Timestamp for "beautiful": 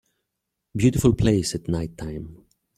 0.75-1.13